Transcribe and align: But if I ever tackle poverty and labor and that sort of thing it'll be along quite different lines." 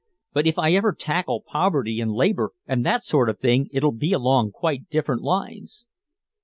But 0.33 0.47
if 0.47 0.57
I 0.57 0.73
ever 0.73 0.93
tackle 0.93 1.43
poverty 1.45 2.01
and 2.01 2.11
labor 2.11 2.53
and 2.65 2.83
that 2.83 3.03
sort 3.03 3.29
of 3.29 3.37
thing 3.37 3.69
it'll 3.71 3.91
be 3.91 4.13
along 4.13 4.49
quite 4.49 4.89
different 4.89 5.21
lines." 5.21 5.85